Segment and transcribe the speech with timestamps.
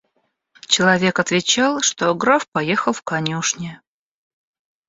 [0.65, 3.79] Человек отвечал, что граф поехал в конюшни.